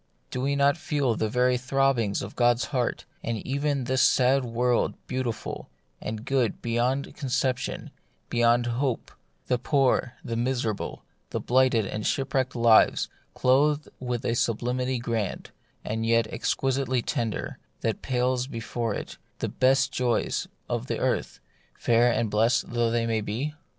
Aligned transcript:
Do 0.31 0.41
we 0.41 0.55
not 0.55 0.77
feel 0.77 1.13
the 1.13 1.29
very 1.29 1.57
throbbings 1.59 2.23
of 2.23 2.35
God's 2.35 2.65
heart, 2.73 3.05
and 3.23 3.37
see 3.37 3.43
even 3.45 3.83
this 3.83 4.01
sad 4.01 4.43
world 4.43 4.95
beautiful 5.05 5.69
and 6.01 6.25
good 6.25 6.59
beyond 6.59 7.15
concep 7.15 7.57
tion, 7.57 7.91
beyond 8.27 8.65
hope; 8.65 9.11
the 9.45 9.59
poor, 9.59 10.13
the 10.25 10.35
miserable, 10.35 11.03
the 11.29 11.39
blighted 11.39 11.85
and 11.85 12.03
shipwrecked 12.07 12.55
lives 12.55 13.09
clothed 13.35 13.89
with 13.99 14.25
a 14.25 14.33
sublimity 14.33 14.97
grand, 14.97 15.51
and 15.85 16.03
yet 16.03 16.25
exquisitely 16.33 17.03
tender, 17.03 17.59
that 17.81 18.01
pales 18.01 18.47
before 18.47 18.95
it 18.95 19.19
the 19.37 19.49
best 19.49 19.91
joys 19.91 20.47
of 20.67 20.89
earth, 20.89 21.39
fair 21.77 22.11
and 22.11 22.31
blessed 22.31 22.71
though 22.71 22.89
they 22.89 23.21
be 23.21 23.53